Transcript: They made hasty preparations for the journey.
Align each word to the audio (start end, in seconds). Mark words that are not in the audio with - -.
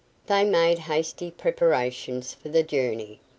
They 0.25 0.43
made 0.43 0.79
hasty 0.79 1.29
preparations 1.29 2.33
for 2.33 2.49
the 2.49 2.63
journey. 2.63 3.19